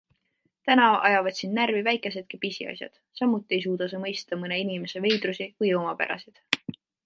[0.69, 5.75] Täna ajavad sind närvi väikesedki pisiasjad, samuti ei suuda sa mõista mõne inimese veidrusi või
[5.85, 6.45] omapärasid.